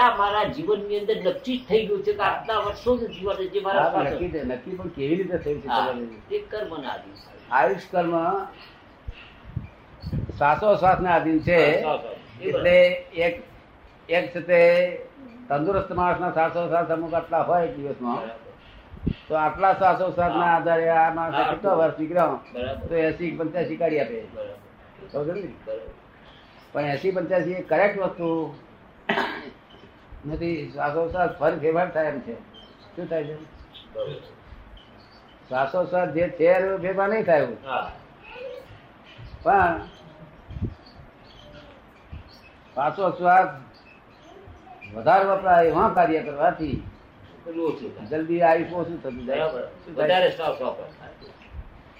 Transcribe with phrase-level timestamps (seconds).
[0.00, 4.30] આ મારા જીવનની અંદર નક્કી થઈ ગયું છે કે આટલા વર્ષો જીવન જે મારા નક્કી.
[4.50, 5.68] નક્કી પણ કેવી રીતે થયું છે.
[6.30, 7.16] તે કર્મના આધીન
[7.58, 8.14] આયુષ કર્મ
[10.38, 11.60] શ્વાસોશ્વાસ ના આધીન છે.
[12.50, 12.76] એટલે
[13.26, 13.34] એક
[14.08, 14.60] એક છે તે
[15.48, 18.22] તંદુરસ્ત માણસ ના શ્વાસોશ્વાસ અમુક આટલા હોય એક દિવસમાં.
[19.28, 22.34] તો આટલા શ્વાસોશ્વાસ ના આધારે આ માણસ કેટલો વર્ષ નીકળ્યો
[22.88, 24.18] તો એસી પંચ્યાસી કાઢી આપે.
[26.72, 28.28] પણ એસી પંચ્યાસી એ કરેક્ટ વસ્તુ.
[30.26, 30.70] નથી.
[30.72, 32.34] શ્વાસોશ્વાસ ફરી ફેરફાર થાય એમ છે.
[32.96, 33.34] શું થાય છે?
[35.48, 37.46] શ્વાસોશ્વાસ જે છે ફેરફાર નહીં થાય
[39.42, 39.78] પણ
[42.74, 43.48] શ્વાસોશ્વાસ
[44.94, 46.82] વધારે વપરાય એવા કાર્ય કરવાથી.
[48.10, 49.40] જલ્દી આવી ઓછું થતું જાય.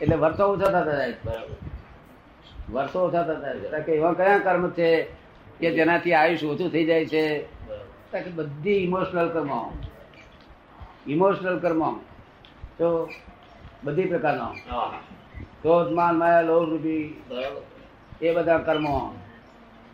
[0.00, 1.14] એટલે વર્ષો ઓછા થતા જાય.
[1.24, 2.72] બરાબર.
[2.72, 3.82] વર્ષો ઓછા થતા જાય.
[3.82, 5.04] કે એવા કયા કર્મ છે
[5.60, 7.57] કે જેનાથી આયુષ ઓછું થઈ જાય છે?
[8.12, 9.60] કે બધી ઇમોશનલ કર્મો
[11.06, 11.90] ઇમોશનલ કર્મો
[12.78, 12.88] તો
[13.84, 14.48] બધી પ્રકારનો.
[15.62, 17.04] ક્રોધ માન માયા લોભ રૂપી
[18.20, 18.96] એ બધા કર્મો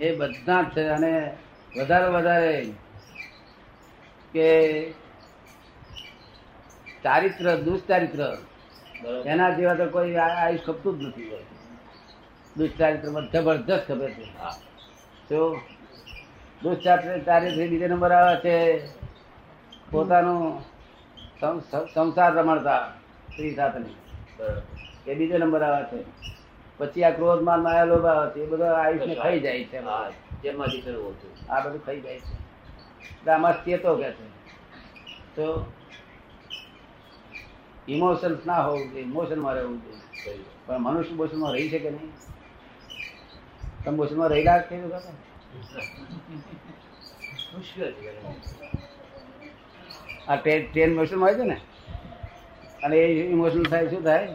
[0.00, 1.12] એ બધા જ છે અને
[1.76, 2.54] વધારે વધારે
[4.34, 4.48] કે
[7.04, 8.20] ચારિત્ર દુષ્ચારિત્ર
[9.24, 11.30] એના જેવા તો કોઈ આયુષ ખપતું જ નથી
[12.56, 14.24] દુષ્ચારિત્ર જબરજસ્ત ખબર છે.
[14.38, 14.54] હા.
[15.28, 15.38] તો
[16.64, 18.56] દુષ્ચારિત્ર ચારિત્ર બીજે નંબર આવે છે.
[19.90, 20.42] પોતાનું
[21.94, 22.78] સંસાર રમણતા
[23.32, 23.94] સ્ત્રી સાથેની.
[25.06, 26.00] એ બીજો નંબર આવે છે.
[26.78, 29.78] પછી આ ક્રોધ માન માયા લોભ આવે છે એ બધો આયુષને ખાઈ જાય છે.
[31.48, 32.34] આ બધું ખાઈ જાય છે.
[33.18, 34.26] એટલે આમાં ચેતો કે છે.
[35.36, 35.46] તો
[37.88, 40.44] ઇમોશન્સ ના હોવું જોઈએ ઇમોશનમાં રહેવું જોઈએ.
[40.66, 42.12] પણ મનુષ્ય બોશનમાં રહી શકે નહીં?
[43.84, 45.33] તમે રહી રહેલા કે મુશ્કેલ છે.
[50.28, 51.60] આ ટ્રેન મોશનમાં હોય છે ને?
[52.82, 54.28] અને એ ઇમોશનલ થાય શું થાય?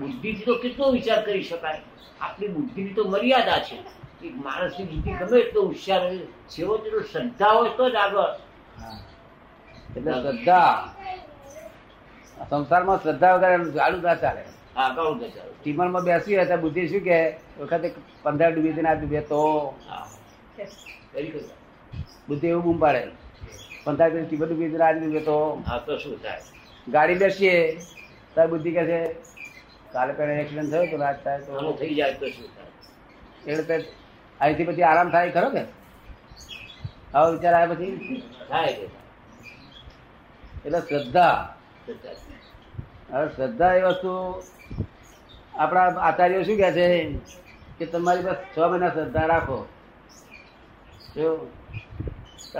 [0.00, 1.80] બુદ્ધિથી તો કેટલો વિચાર કરી શકાય?
[2.20, 3.78] આપણી બુદ્ધિની તો મર્યાદા છે.
[4.26, 6.18] એક માણસની બુદ્ધિ ગમે એટલો હોશિયાર હોય
[6.48, 8.40] છેવટે તો શ્રદ્ધા હોય તો જ આગળ.
[9.96, 10.94] એટલે શ્રદ્ધા.
[12.50, 14.44] સંસારમાં શ્રદ્ધા વગર ગાડું ના ચાલે.
[14.76, 15.50] આગળ ગચાવે.
[15.50, 17.36] સ્ટીમરમાં બેસી હોય ત્યાં બુદ્ધિ શું કે?
[17.58, 19.74] વખતે પંદર ડૂબી હતી ને ડૂબે તો.
[19.88, 20.06] હા.
[22.28, 23.02] બુદ્ધિ એવું બૂમ પાડે.
[23.86, 26.40] દિવસ સ્ટીમર ડૂબી હતી ને તો હા તો શું થાય?
[26.88, 27.76] ગાડી બેસીએ.
[28.34, 29.12] ત્યારે બુદ્ધિ કહે છે
[29.92, 33.52] કાલે પેલા એક્સિડન્ટ થયો તો રાત થાય તો થઈ જાય તો શું થાય?
[33.52, 33.84] એટલે
[34.40, 35.62] અહીંથી પછી આરામ થાય ખરો કે?
[37.14, 38.22] આવો વિચાર આવ્યા પછી?
[38.48, 38.82] થાય કે
[40.66, 41.56] એટલે શ્રદ્ધા.
[41.86, 42.10] શ્રદ્ધા.
[43.12, 44.42] હવે શ્રદ્ધા એ વસ્તુ
[45.54, 47.18] આપણા આચાર્યો શું કહે છે?
[47.78, 49.68] કે તમારી પાસે છ મહિના શ્રદ્ધા રાખો.
[51.18, 51.28] તો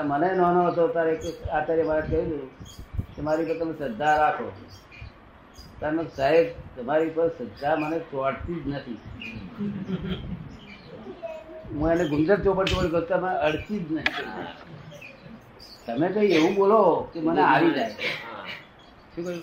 [0.05, 2.47] મને નાનો હતો એક આચાર્ય મારે કહ્યું
[3.15, 4.47] કે મારી પર તમે શ્રદ્ધા રાખો.
[5.81, 6.47] તમે સાહેબ
[6.77, 8.99] તમારી પર શ્રદ્ધા મને ચોટતી જ નથી.
[11.71, 14.29] હું એને ગુંજર ચોપડ ચોપડ કરતો મને અડતી જ નથી.
[15.87, 16.81] તમે કઈ એવું બોલો
[17.13, 17.95] કે મને આવી જાય.
[19.13, 19.43] શું કહ્યું?